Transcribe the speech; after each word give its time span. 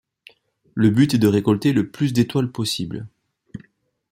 Le 0.73 0.89
but 0.89 1.13
est 1.13 1.19
de 1.19 1.27
récolter 1.27 1.73
le 1.73 1.91
plus 1.91 2.11
d'étoiles 2.11 2.51
possible. 2.51 3.07